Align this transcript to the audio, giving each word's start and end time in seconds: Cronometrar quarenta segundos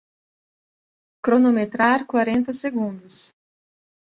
Cronometrar 1.27 2.07
quarenta 2.07 2.55
segundos 2.63 3.35